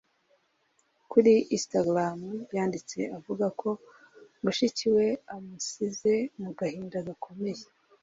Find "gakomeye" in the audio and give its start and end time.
7.07-7.65